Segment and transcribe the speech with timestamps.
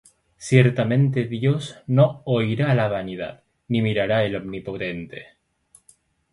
[0.47, 5.27] Ciertamente Dios no oirá la vanidad, Ni la mirará el Omnipotente.